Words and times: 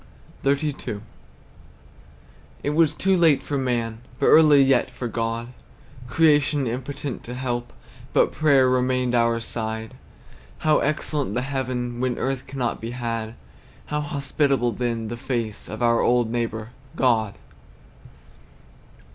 XXXII. 0.43 0.99
It 2.63 2.71
was 2.71 2.95
too 2.95 3.15
late 3.15 3.43
for 3.43 3.55
man, 3.59 3.99
But 4.19 4.29
early 4.29 4.63
yet 4.63 4.89
for 4.89 5.07
God; 5.07 5.49
Creation 6.07 6.65
impotent 6.65 7.23
to 7.25 7.35
help, 7.35 7.71
But 8.11 8.31
prayer 8.31 8.67
remained 8.67 9.13
our 9.13 9.39
side. 9.39 9.93
How 10.65 10.79
excellent 10.79 11.35
the 11.35 11.43
heaven, 11.43 11.99
When 11.99 12.17
earth 12.17 12.47
cannot 12.47 12.81
be 12.81 12.89
had; 12.97 13.35
How 13.93 14.01
hospitable, 14.01 14.71
then, 14.71 15.07
the 15.07 15.17
face 15.17 15.69
Of 15.69 15.83
our 15.83 16.01
old 16.01 16.31
neighbor, 16.31 16.71
God! 16.95 17.35